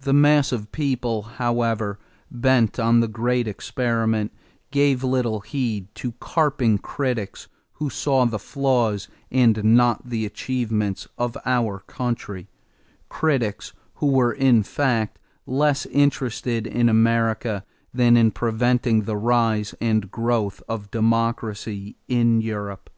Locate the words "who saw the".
7.74-8.40